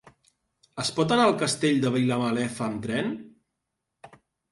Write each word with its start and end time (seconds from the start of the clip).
Es 0.83 0.87
pot 0.99 1.11
anar 1.15 1.27
al 1.31 1.35
Castell 1.43 1.77
de 1.83 1.91
Vilamalefa 1.97 2.65
amb 2.69 2.81
tren? 2.87 3.13